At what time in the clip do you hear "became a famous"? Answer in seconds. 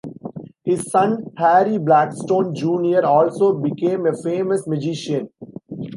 3.53-4.65